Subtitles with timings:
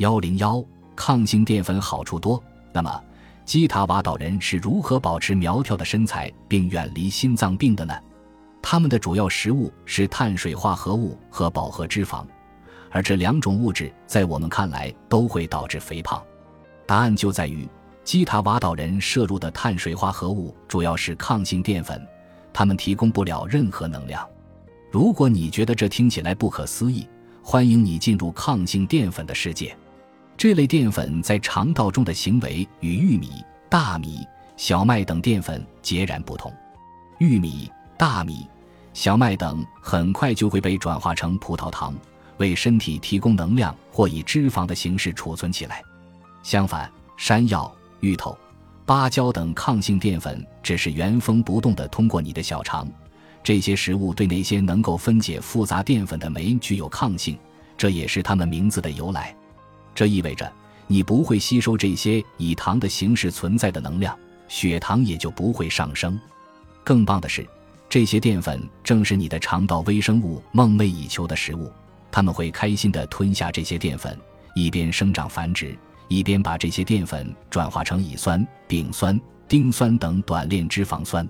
[0.00, 0.64] 幺零幺
[0.96, 2.42] 抗性淀粉好处多。
[2.72, 3.04] 那么，
[3.44, 7.94] 基塔瓦岛人是如何保持苗条的身材并远离心脏病的呢？
[8.62, 12.24] 他们的主要食物是碳水化合物和饱和脂肪，
[12.90, 16.22] 而这两种物质在我们看来都会导致肥胖。
[16.86, 17.68] 答案就在于
[18.02, 22.02] 基塔瓦岛人摄入的碳水化合物主要是抗性淀粉，
[22.54, 24.26] 它们提供不了任何能量。
[24.90, 27.06] 如果你觉得这听起来不可思议，
[27.42, 29.76] 欢迎你进入抗性淀粉的世界。
[30.40, 34.26] 这类淀粉在肠道中的行为与玉米、大米、
[34.56, 36.50] 小麦等淀粉截然不同。
[37.18, 38.48] 玉米、大米、
[38.94, 41.94] 小麦等很快就会被转化成葡萄糖，
[42.38, 45.82] 为身体提供能量或以脂肪的形式储存起来。
[46.42, 47.70] 相反，山药、
[48.00, 48.34] 芋头、
[48.86, 52.88] 芭蕉等抗性淀粉只是原封不动地通过你的小肠。
[53.44, 57.38] 这些食物对那些能够分解复杂淀粉的酶具有抗性，
[57.76, 59.36] 这也是它们名字的由来。
[59.94, 60.50] 这意味着
[60.86, 64.16] 你不会吸收这些以糖的形式存在的能量，
[64.48, 66.18] 血糖也就不会上升。
[66.82, 67.46] 更棒的是，
[67.88, 71.70] 这些淀粉正是你的肠道微生物梦寐以求的食物，
[72.10, 74.18] 它们会开心地吞下这些淀粉，
[74.54, 75.76] 一边生长繁殖，
[76.08, 81.28] 一边把这些淀粉转化成乙酸、丙酸、丁酸等短链脂肪酸。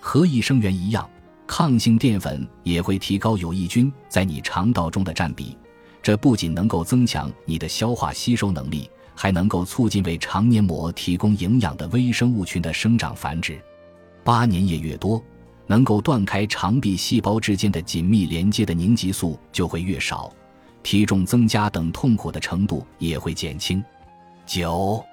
[0.00, 1.08] 和益生元一样，
[1.46, 5.56] 抗性淀粉也会提高有益菌在你肠道中的占比。
[6.02, 13.60] 这不仅能够增强你的消化吸收能力，还能够促进为肠黏膜提供营养的微生物群的生长繁殖。
[14.24, 15.22] 八年液越多，
[15.66, 20.32] 能够断开肠壁细胞之间的紧密连接的凝集素就会越少，
[20.82, 23.82] 体重增加等痛苦的程度也会减轻。
[24.46, 25.04] 九，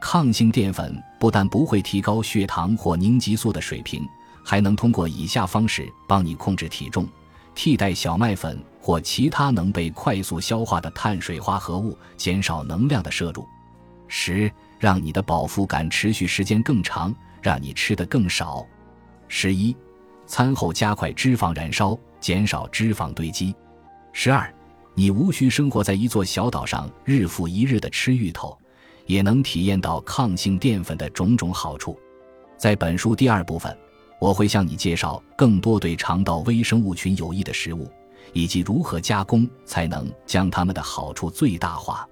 [0.00, 4.04] 抗性淀粉不但不会提高血糖或凝集素的水平，
[4.44, 7.08] 还能通过以下方式帮你控制体重。
[7.54, 13.46] 替代小麦粉或其他能被快速消化的碳水化合物，减少能量的摄入。
[14.08, 18.66] 十，让你的饱腹感持续时间更长，让你吃的更少。
[19.28, 19.74] 十一，
[20.26, 23.54] 餐后加快脂肪燃烧，减少脂肪堆积。
[24.12, 24.52] 十二，
[24.94, 28.56] 你无需生活在一座小岛上，日复一日的吃芋头，
[29.06, 31.98] 也能体验到抗性淀粉的种种好处。
[32.56, 33.76] 在本书第二部分。
[34.24, 37.86] 我会向你介绍更多对肠道微生物群有益的食物，
[38.32, 42.08] 以及如何加工才能将它们的好处最大化。